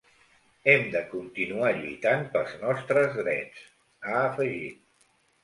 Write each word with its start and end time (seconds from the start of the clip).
Hem 0.71 0.85
de 0.95 1.01
continuar 1.11 1.69
lluitant 1.81 2.25
pels 2.33 2.57
nostres 2.65 3.15
drets, 3.21 3.63
ha 4.09 4.19
afegit. 4.25 4.83